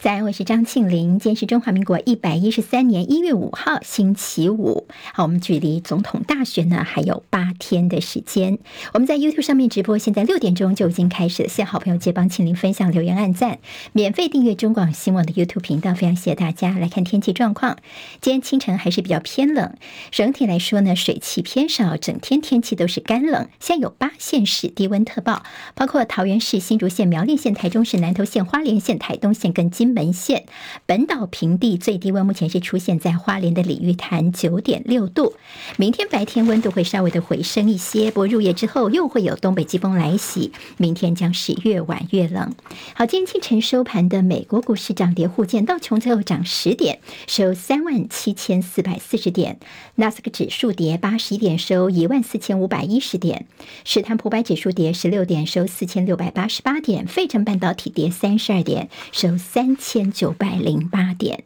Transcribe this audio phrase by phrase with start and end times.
[0.00, 1.18] 在，我是张庆玲。
[1.18, 4.86] 今天是中华民国一百一十三年一月五号，星期五。
[5.12, 8.58] 好，我们距离总统大选呢还有八天的时间。
[8.94, 11.50] 我们在 YouTube 上面直播，现在六点钟就已经开始了。
[11.50, 13.58] 谢好朋友借帮庆玲分享、留言、按赞，
[13.92, 15.92] 免费订阅中广新闻的 YouTube 频道。
[15.92, 17.76] 非常谢谢大家来看天气状况。
[18.22, 19.74] 今天清晨还是比较偏冷，
[20.10, 23.48] 整体来说呢，水汽偏少，整天天气都是干冷。
[23.60, 25.42] 现有八县市低温特报，
[25.74, 29.89] 包括桃园市、新竹县、苗栗县、台中市、南投县、花莲县、台东县跟金。
[29.90, 30.44] 门县
[30.86, 35.34] 本岛平地最低温目前是出现在花莲的鲤鱼潭九点六度，
[35.76, 42.54] 明天白天温度会稍微的回升一些，不过入夜之后又会有东北季风来袭，明天将是越晚越冷。
[42.94, 49.54] 好，今天清晨收盘的美国股市涨跌互见，道琼最后涨十点，收三万七千四百四十点；
[49.94, 53.44] 纳斯克指数跌八十一点，收一万四千五百一十点；
[53.84, 59.76] 史坦普百指数跌十六点，收四千六百八十八点；费城半导体跌三十二点，收三。
[59.80, 61.42] 千九百零八点。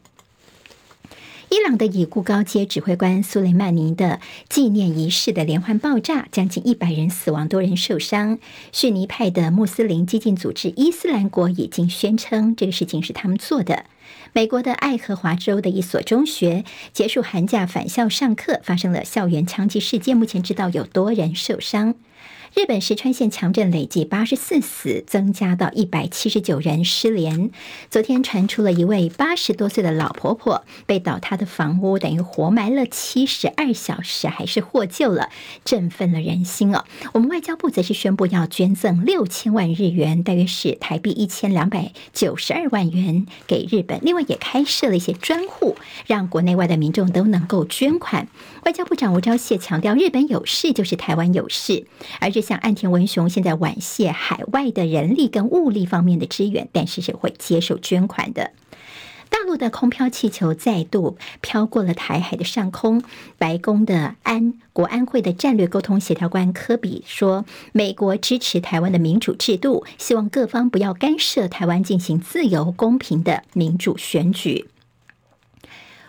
[1.49, 4.19] 伊朗的已故高阶指挥官苏雷曼尼的
[4.49, 8.39] 纪念仪式的连环爆炸，将近一百人死亡，多人受伤。
[8.73, 13.85] 逊尼派的穆斯林激进组织伊斯兰国已经宣称这个事情是他们做的。
[14.33, 21.95] 美国的爱荷华州的一所中学结束寒假返校上课，发生了校园枪击事件，目前知道有多人受伤。
[22.55, 27.51] 日本石川县强震累计八十四死，增加到一百七十九人失联。
[27.89, 35.29] 昨天传出了一位八十多岁的老婆婆被倒塌的房屋等于活埋了七十二小时，还是获救了，
[35.65, 36.85] 振奋了人心哦。
[37.11, 43.99] 我们外交部则是宣布要捐赠六千万日元，大约是台币一千两百九十二万元给日本。
[44.01, 45.75] 另外也开设了一些专户，
[46.07, 48.29] 让国内外的民众都能够捐款。
[48.63, 51.85] 外交部长吴钊燮强调，日本有事就是台湾有事，
[52.21, 52.44] 而这。
[52.45, 58.51] 像岸田文雄现在婉谢海外的人力跟物力方面的支援，但是是会接受捐款的。
[59.27, 63.03] 大陆的空飘气球再度飘过了台海的上空。
[63.39, 67.43] 白宫的安国安会的战略沟通协调官科比说
[67.73, 74.69] ：“美国支持台湾的民主制度，希望各方不要干涉台湾进行自由公平的民主选举。”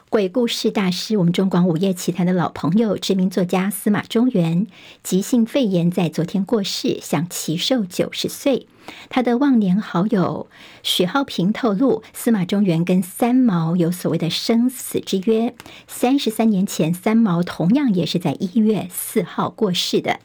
[0.09, 4.69] 鬼故事大师，我们中广午夜奇谈的老朋友，知名作家司马中原，
[5.03, 8.69] 急性肺炎在昨天过世，享耆寿九十岁。
[9.09, 10.47] 他的忘年好友
[10.84, 15.53] 许浩平透露，司马中原跟三毛有所谓的生死之约。
[15.89, 20.21] 三十三年前，三毛同样也是在一月四号过世的。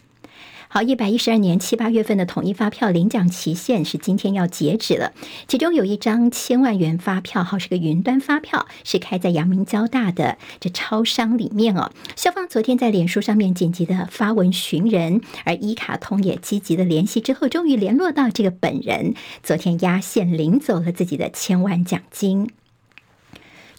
[0.74, 5.12] 好，一百一十二年七八月份的统一发票领奖期限是今天要截止了。
[5.46, 11.92] 其中有一张千万元发票，号是个云端发票，是开在阳明交大的这超商里面哦。
[12.16, 22.50] 校方昨天在脸书上面紧急的发文寻人，而一卡通也积极的联系之后，终于联络到这个本人，昨天压线领走了自己的千万奖金。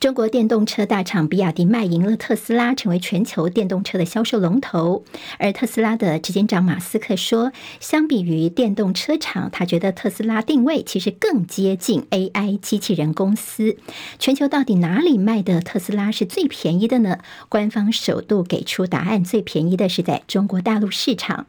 [0.03, 5.05] 中国电动车大厂比亚迪卖赢了特斯拉，成为全球电动车的销售龙头。
[5.39, 13.77] 而特斯拉的执行长马斯克说，相比于电动车厂，他觉得特斯拉定位其实更接近 AI 机器人公司。
[14.19, 17.19] 全球到底哪里卖的特斯拉是最便宜的呢？
[17.49, 21.47] 官方首度给出答案，最便宜的是在中国大陆市场。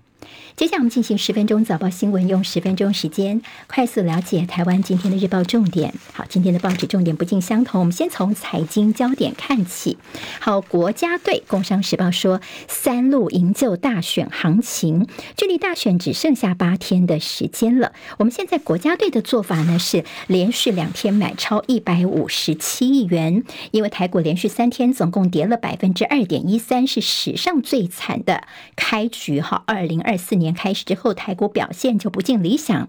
[0.55, 5.91] 接下来我们进行十分钟早报新闻，用十分钟时间快速了解台湾今天的日报重点。
[6.13, 9.97] 好，今天的报纸重点不尽相同，我们先从财经焦点看起。
[10.39, 17.91] 好，国家队，工商时报说，三路营救大选行情，距离大选只剩下八天的时间了。
[18.19, 28.43] 我们现在国家队的做法呢是连续两天买超一百五十七亿元，因为台股连续三天总共跌了百分之二点一三，是史上最惨的
[28.75, 29.41] 开局。
[29.41, 30.42] 哈，二零二四年。
[30.43, 32.87] 年开始之后，台股表现就不尽理想。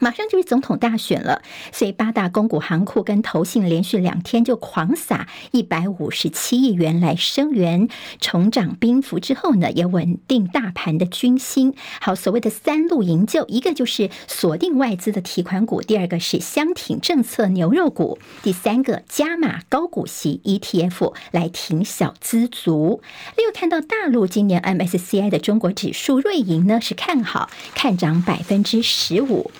[0.00, 7.88] 马上就是总统大选了，所以八大公股行库跟投信连续两天就狂撒一百五十七亿元来声援，
[8.18, 11.74] 重掌兵符之后呢，也稳定大盘的军心。
[12.00, 23.02] 好，所谓的三路营救，一个就是锁定外资的提款股，第二个是相挺政策牛肉股，第三个加码高股息 ETF 来挺小资族。
[23.36, 29.50] 六看到大陆今年 MSCI 的中国指数瑞银呢是看好，看涨百分之十五。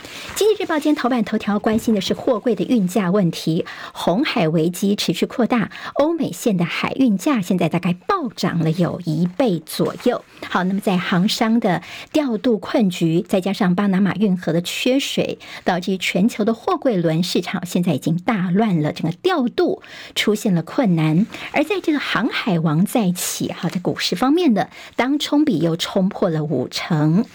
[0.40, 10.24] 经济日报今天头版头条关心的是货柜的运价问题，红海危机持续扩大，欧美线的海运价现在大概暴涨了有一倍左右。
[10.48, 19.82] 好，那么在航商的调度困局，再加上巴拿马运河的缺水，导致全球的货柜轮市场现在已经大乱了，整个调度
[20.14, 21.26] 出现了困难。
[21.52, 27.26] 而在这个航海王再起，好，在股市方面的当冲比又冲破了五成。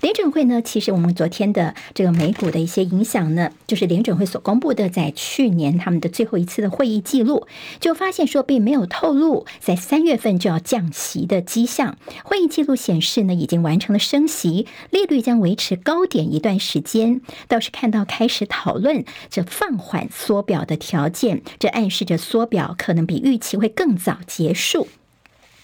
[0.00, 2.50] 联准会呢，其实我们昨天的这个美股。
[2.54, 7.48] 的一些影响呢，就是联准会所公布的在去年他们的最后一次的会议记录，
[7.80, 11.98] 就发现说并没有透露在三月份就要降息的迹象。
[12.22, 17.20] 会议记录显示呢，已经完成了升息，利率将维持高点一段时间。
[17.48, 24.86] 倒是看到开始讨论这放缓缩表的条件，这暗示着缩表可能比预期会更早结束。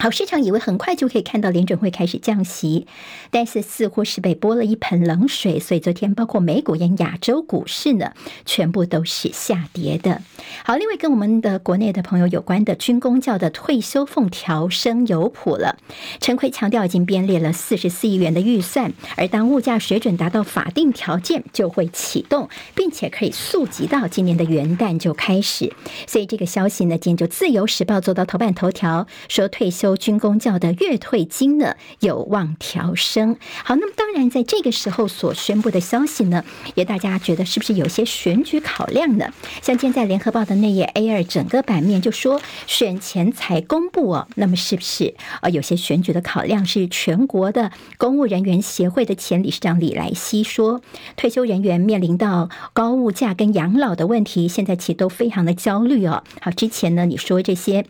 [0.01, 2.87] 好，市场以为很快就可以看到联准会开始降息，
[3.29, 8.13] 但是似乎是被泼了一盆冷水，所以昨天包括美股跟亚洲股市呢，
[8.43, 10.23] 全部都是下跌的。
[10.65, 15.77] 好，另外跟我们的国内的朋友有关的军工教的退休俸调升有谱了。
[16.19, 25.71] 陈奎强调已经编列了四十四亿元的预算，而当物价水准达到法定条件，就会启动，并且可以溯及到今年的元旦就开始。
[26.07, 29.90] 所以这个消息呢，今天就自由时报做到头版头条，说退休。
[29.97, 33.37] 军公教的月退金呢，有望调升。
[33.63, 36.43] 好，那么当然在这个时候所宣布的消息呢，
[36.75, 39.31] 也大家觉得是不是有些选举考量呢？
[39.61, 46.65] 像现在联合报的内页 A 二整个版面就说选前才公布哦，那么是不是呃有些选举的考量？
[46.65, 50.81] 是全国的公务人员协会的前理事长李来希说，
[51.17, 56.23] 退休人员面临到高物价跟养老的问题，现在其实都非常的焦虑哦。
[56.39, 57.85] 好，之前呢你说这些。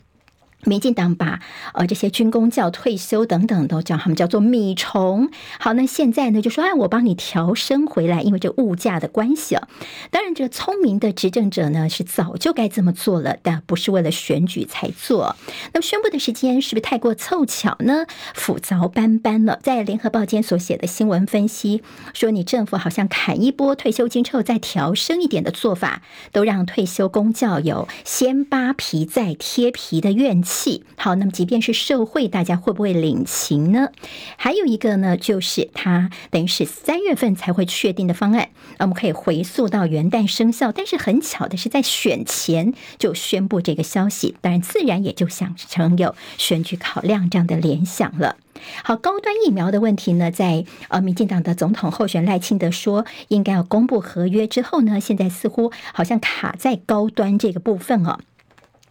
[0.65, 1.39] 民进党把
[1.73, 5.29] 呃这些军公教退休等等都叫他们叫做米虫。
[5.59, 9.67] 好，那现在呢就说哎，我帮你调升回来，因为这物价的关系啊。
[10.09, 15.35] 当然，这个聪明的执政者呢是早就该这么做了，但不是为了选举才做。
[15.73, 18.05] 那么宣布的时间是不是太过凑巧呢？
[18.33, 19.59] 斧凿斑斑了。
[19.63, 21.81] 在联合报间所写的新闻分析
[22.13, 30.50] 说，你政府好像砍一波退休金之后再调升一点的做法，都让退休公教有先扒皮再贴皮的怨气。
[30.51, 33.87] 气好，那么即便是受惠，大家会不会领情呢？
[34.35, 40.71] 还有一个呢，就是它等于是三月份才会确定的方案，那我们可以回溯到元旦生效。
[40.73, 48.35] 但是很巧的是，在选前就宣布这个消息，当然自然也就想成有选举考量这样的联想了。
[48.83, 58.19] 好，高端疫苗的问题呢，在呃，民进党的总统候选赖清德说应该要公布合约之后呢，现在似乎好像卡在高端这个部分哦。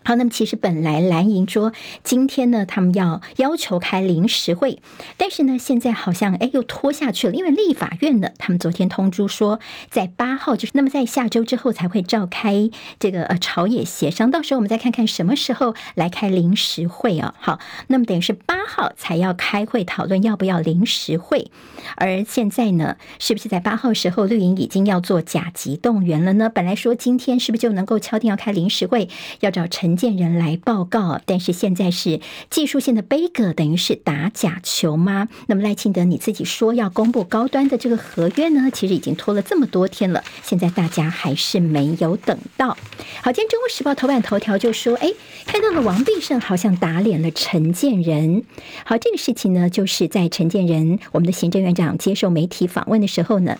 [0.02, 4.80] 好，那么其实本来蓝营说今天呢，他们要要求开临时会，
[5.18, 9.60] 但是呢，现在好像哎又拖下去了，因为立法院呢，他们昨天通知说，
[9.90, 17.34] 在八号就是那么在下周之后才会召开这个呃朝野协商，到时候我们再看看什么时候来开临时会啊。
[17.38, 17.58] 好，
[17.88, 21.50] 那么等于是八号才要开会讨论要不要临时会，
[21.96, 26.48] 而现在呢，是不是在八号时候绿营已经要做甲级动员了呢？
[26.48, 29.10] 本来说今天是不是就能够敲定要开临时会，
[29.40, 29.89] 要找陈。
[29.90, 35.28] 陈建人来报告，但是现在是技术性的杯葛，等于是打假球吗？
[35.48, 42.78] 那么赖清德你自己说要公布高端的这个合约呢，其实已经拖了这么多天了，现在大家还是没有等到。
[43.20, 45.12] 好，今天《中国时报》头版头条就说，哎，
[45.44, 48.44] 看到了王必胜好像打脸了陈建仁。
[48.84, 53.58] 好，这个事情呢，就是在陈建仁我们的行政院长接受媒体访问的时候呢。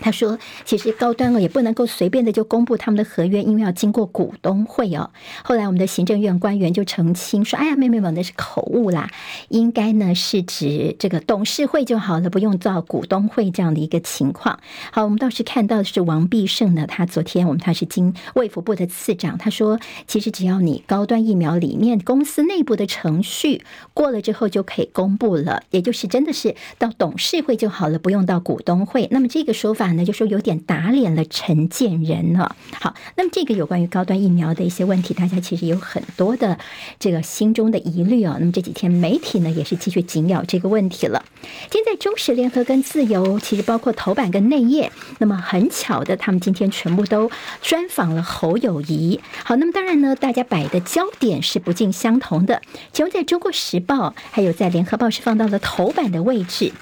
[0.00, 5.10] 他说：“其实高端哦，也不能够随便的就公布他们的合约，因为要经过股东会哦。
[5.44, 9.10] 后来我们的行政院官员就澄清说：‘哎呀，妹妹们，那是口误啦，
[9.48, 14.58] 应该呢是指这个董事会就好了，不用到股东会这样的一个情况。’
[14.90, 23.62] 好，我们倒是看到的是王必胜呢，他昨天我们他是经卫福部的次长，他说，其实只要你高端疫苗里面公司内部的程序
[23.94, 29.06] 过了之后就可以公布了，也就是真的是到董事会就好了，不用到股东会。
[29.12, 32.54] 那么这个说法。”那就说有点打脸了陈建仁了。
[32.78, 36.58] 好，那么这个有关于高端疫苗的一些问题，大家其实有很多的
[37.00, 38.36] 这个心中的疑虑哦。
[38.38, 41.24] 那么这几天媒体呢也是继续紧咬这个问题了。
[41.70, 49.20] 今天在中时联合跟自由，其实包括头版跟内页，那么很巧的，他们今天全部都专访了侯友谊。
[49.44, 52.62] 好，那么当然呢，大家摆的焦点是不尽相同的。
[52.92, 56.72] 其中在中国时报还有在联合报是放到了头版的位置。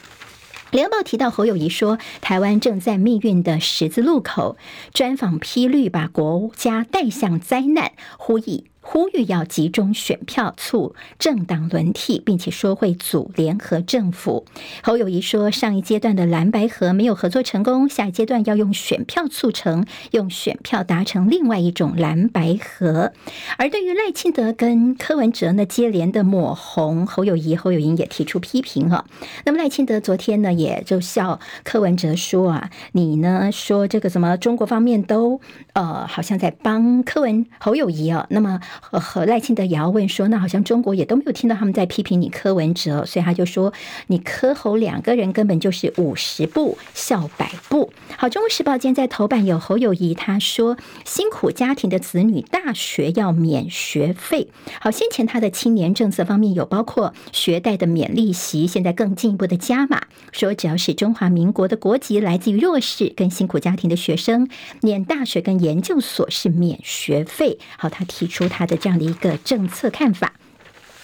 [0.70, 4.56] 联报提到侯友谊说，台湾正在命运的十字路口，
[4.94, 8.69] 专访批绿，把国家带向灾难，呼吁。
[8.92, 14.44] 呼吁要集中选票促政党轮替，并且说会组联合政府。
[14.82, 23.12] 侯友宜说，上一阶段的蓝白合没有合作成功，下一阶段要用选票促成，用选票达成另外一种蓝白合。
[23.58, 29.04] 而对于赖清德跟柯文哲呢接连的抹红，侯友宜侯友宜也提出批评哈。
[29.44, 35.40] 那么赖清德昨天呢也就笑柯文哲说啊，你呢说这个什么中国方面都
[35.74, 38.60] 呃好像在帮柯文侯友宜啊，那么。
[38.90, 43.72] 呃和赖清德也要问说，那好像中国也都没有听到他们在批评你柯文哲，所以他就说
[44.08, 47.92] 你柯侯两个人根本就是五十步笑百步。
[48.16, 54.48] 好，《中国时报》今天在头版有侯友谊，他说辛苦家庭的子女大学要免学费。
[54.80, 64.48] 好，先前他的青年政策方面有包括学贷的免利息，现在更进一步的加码，说只要是中华民国的国籍，来自于弱势跟辛苦家庭的学生，
[64.80, 67.58] 念大学跟研究所是免学费。
[67.78, 70.32] 好，他提出他的这样的一个政策看法。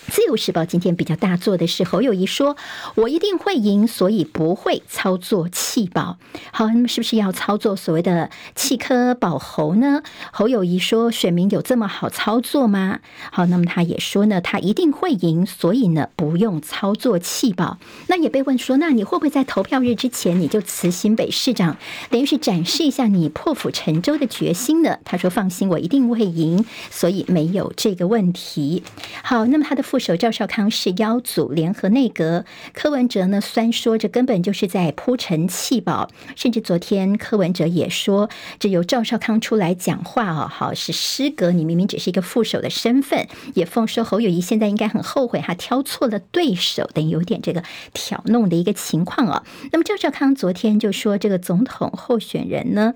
[0.08, 2.56] 自由时报今天比较大做的是侯友谊说
[2.94, 6.16] ：“我一定会赢，所以不会操作弃保。”
[6.52, 10.02] 好，那么是不是要操作所谓的弃科保侯呢？
[10.32, 13.00] 侯友谊说：“选民有这么好操作吗？”
[13.32, 17.78] 好，那么他也说呢，他一定会赢，所以呢不用操作弃保。
[18.06, 21.76] 那也被问说：“那你会不会在投票日之前你就辞新北市长，
[22.10, 28.84] 等于是展示一下你破釜沉舟的决心呢？”他说：“放心，我一定会赢，所以没有这个问题。”
[29.24, 29.95] 好，那么他的副。
[29.96, 47.62] 副手赵少康是邀组联合内阁，柯文哲呢虽说这根本就是在铺陈弃保，甚至昨天柯文哲也说，这由赵少康出来讲话哦，好是失格，你明明只是一个副手的身份，也奉说侯友谊现在应该很后悔，他挑错了对手，等于有点这个
[47.94, 49.44] 挑弄的一个情况哦。
[49.72, 52.92] 那么赵少康昨天就说，这个总统候选人呢。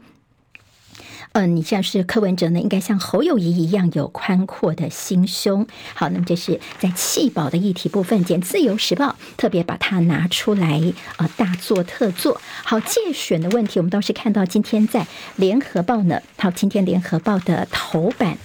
[1.33, 5.65] 嗯，你像是柯文哲呢，应该像侯友谊一样有宽阔的心胸。
[5.95, 10.83] 好，那么这是在气保的议题部分，简自由时报特别把它拿出来
[11.17, 12.41] 啊，大做特做。
[12.65, 15.07] 好，借选的问题，我们倒是看到今天在
[15.37, 18.37] 联合报呢，好，今天联合报的头版。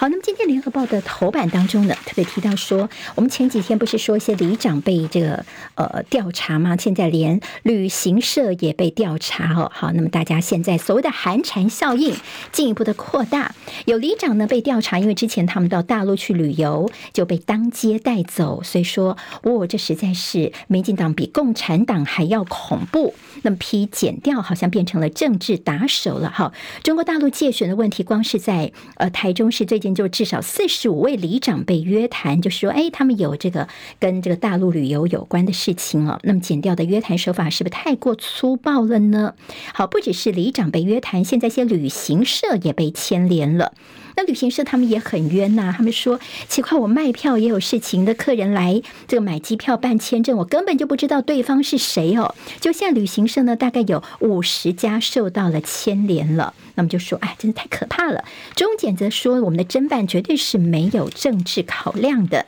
[0.00, 6.76] 好，那么今天联合报的头版当中呢，特别提到说，我们前几天不是说一些里长被这个呃调查吗？
[6.76, 9.68] 现在连旅行社也被调查哦。
[9.74, 12.14] 好，那么大家现在所谓的寒蝉效应
[12.52, 23.14] 进一步的扩大，有里长呢被调查，因为之前他们到大陆去旅游就被当街带走，所以说，哦，这实在是民进党比共产党还要恐怖。
[23.42, 26.30] 那么批检调好像变成了政治打手了。
[26.30, 26.52] 哈，
[26.82, 29.88] 中国大陆借选的问题，光是在呃台中市最近。
[29.98, 33.66] 就至少四十五位里长被约谈，就是说，哎，他们有这个
[33.98, 36.20] 跟这个大陆旅游有关的事情哦。
[36.22, 39.34] 那么减调的约谈手法是不是太过粗暴了呢？
[39.74, 43.72] 好，不只是里长被约谈，现在一些旅行社也被牵连了。
[44.18, 52.34] 那旅行社他们也很冤呐，他们说奇怪，我卖票也有事情的客人来这个买机票办签证，我根本就不知道对方是谁哦。
[52.60, 56.52] 就现在旅行社呢，大概有五十家受到了牵连了。
[56.74, 58.24] 那么就说，哎，真的太可怕了。
[58.56, 62.46] 中检则说，我们的侦办绝对是没有政治考量的。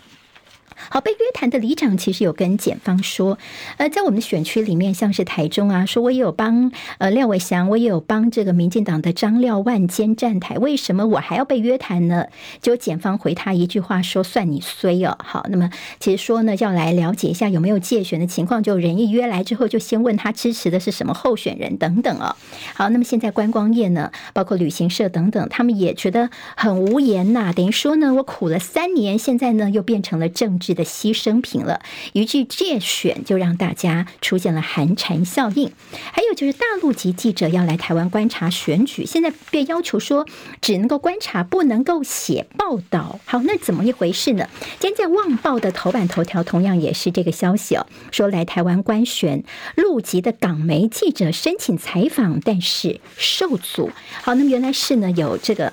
[0.89, 3.39] 好，被约谈的里长其实有跟检方说，
[3.77, 12.27] 呃，在我们的选区里面，像是台中啊，说我也有帮呃廖伟翔，我也有帮这个民进党的张廖万坚站台，为什么我还要被约谈呢？
[12.63, 15.17] 就检方回他一句话说，算你衰哦。
[15.23, 22.35] 好，那么其实说呢，要来了解一下有没有借选的情况，就人一约来之后，就先问他支持的是什么候选人等等哦。
[22.75, 30.70] 好，那么现在观光业呢，包括旅行社等等，他们也觉得很无言呐，等于说呢，我苦了三年，现在呢又变成了政治。
[30.75, 31.81] 的牺牲品了，
[32.13, 35.71] 一句借选就让大家出现了寒蝉效应。
[36.13, 40.27] 还有就是大陆籍记者要来台湾观察选举，现在被要求说
[40.61, 43.19] 只能够观察，不能够写报道。
[43.25, 44.49] 好，那怎么一回事呢？
[44.79, 49.45] 今天在《旺报》的头版头条同样也是这个消息哦，说来台湾观选
[49.77, 53.91] 陆籍的港媒记者申请采访，但是受阻。
[54.23, 55.73] 好，那么原来是呢有这个。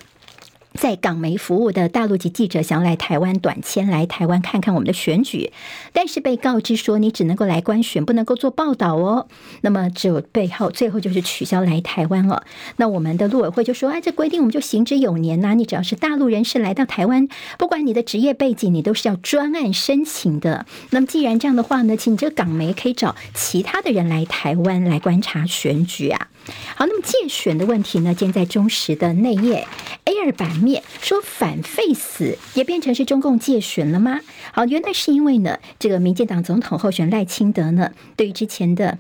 [0.78, 5.52] 在港媒服务的大陆籍记者想要来台湾短签来台湾看看我们的选举，
[5.92, 9.28] 但是被告知说你只能够来观选，不能够做报道哦。
[9.62, 12.44] 那么只有背后最后就是取消来台湾了。
[12.76, 20.68] 那我们的陆委会就说：“哎，这规定我们就行之有年呐、你只要是大陆人士来到台湾，不管你的职业背景，你都是要专案申请的。
[20.92, 26.28] 那么既然这样的话呢，请你这个港媒可以找其他的人来台湾来观察选举啊。”
[26.78, 28.14] 好，那么借选的问题呢？
[28.14, 29.68] 建在中时的内页
[30.06, 30.56] A 二版
[31.02, 34.20] 说反废死也变成是中共借选了吗？
[34.52, 39.00] 好，原来是因为呢，这个民进党总统候选赖清德呢，对于之前的。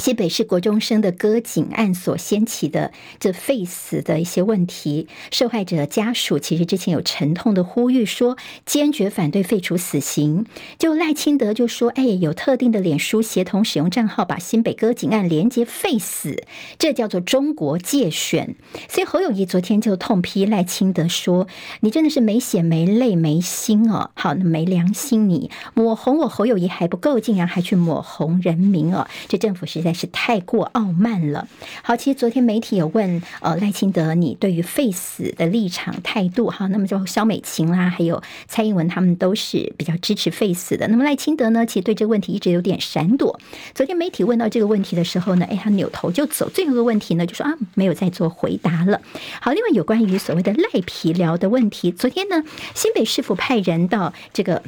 [0.00, 10.46] 新北市国中生的割颈案所掀起的这废死的一些问题，受害者家属其实之前有沉痛的呼吁说，坚决反对废除死刑。
[10.78, 16.44] 就赖清德就说：“哎，有特定的脸书协同使用账号，把新北割颈案连接废死，
[16.78, 18.56] 这叫做中国界选。”
[18.88, 21.46] 所以侯友谊昨天就痛批赖清德说
[21.80, 31.48] ：“你真的是没血没泪没心哦，好，那没良心你，抹红我侯友谊还不够，竟然还去抹红人民哦，这政府实在。”在是太过傲慢了。
[31.82, 40.86] 好，其实昨天媒体有问呃赖清德，你对于废死的立场态度哈，那么就萧美琴啦，还有蔡英文他们都是比较支持废死的。
[40.88, 43.40] 那么赖清德呢，其实对这个问题一直有点闪躲。
[43.74, 46.48] 昨天媒体问到这个问题的时候呢，哎，他扭头就走。
[46.48, 49.00] 最后一个问题呢，就说啊，没有再做回答了。
[49.40, 52.44] 好，另外有关于所谓的赖皮聊的问题，昨天呢，
[52.74, 54.62] 新北市府派人到这个。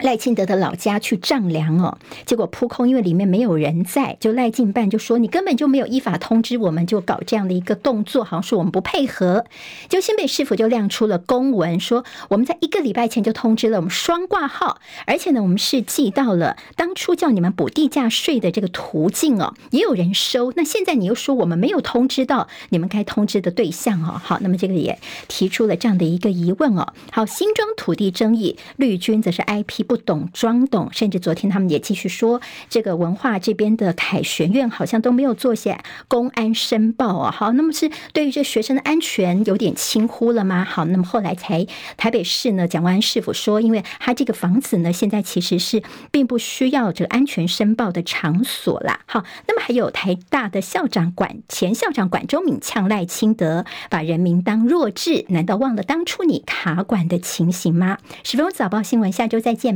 [0.00, 9.46] 赖清德的老家去丈量哦，结果扑空，因为里面没有人在，就赖进办就说，你根本就没有依法通知我们，就搞这样的一个动作，好像说我们不配合。
[9.88, 20.52] 就新北市府就亮出了公文，说我们在一个礼拜前就通知了，我们双挂号，而且呢，我们是寄到了当初叫你们补地价税的这个途径哦，也有人收。
[20.56, 26.92] 那现在你又说我们没有通知到你们该通知的对象哦，好，那么这个也提出了这样的一个疑问哦。
[27.10, 29.85] 好，新庄土地争议，绿军则是 IP。
[29.86, 35.78] 不懂装懂，甚至昨天他们也继续说，这个文化这边的凯旋院好像都没有做些
[36.08, 37.30] 公安申报啊。
[37.30, 40.64] 好，那么是对于这学生的安全有点轻忽了吗？
[40.64, 41.66] 好，那么后来才
[41.96, 49.00] 台北市呢，蒋万安市府说，因为他这个房子呢，现在其实是并不需要这个安全申报的场所啦。
[49.06, 57.98] 好，那么还有台大的校长管前校长管中闵呛赖清德，把人民当弱智，难道忘了当初你卡管的情形吗？
[58.24, 59.75] 十分钟早报新闻，下周再见。